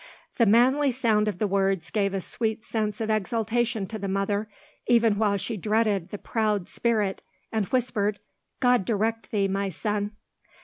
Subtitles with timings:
[0.37, 4.49] The manly sound of the words gave a sweet sense of exultation to the mother,
[4.87, 8.19] even while she dreaded the proud spirit, and whispered,
[8.59, 10.13] "God direct thee, my son."